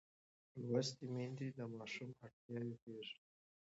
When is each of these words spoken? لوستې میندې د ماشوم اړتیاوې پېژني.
لوستې 0.69 1.05
میندې 1.15 1.47
د 1.57 1.59
ماشوم 1.75 2.09
اړتیاوې 2.25 2.75
پېژني. 2.83 3.23